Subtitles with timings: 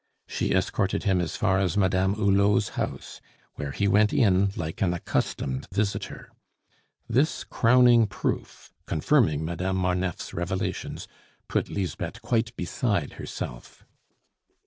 [0.27, 3.21] She escorted him as far as Madame Hulot's house,
[3.53, 6.31] where he went in like an accustomed visitor.
[7.07, 11.07] This crowning proof, confirming Madame Marneffe's revelations,
[11.47, 13.85] put Lisbeth quite beside herself.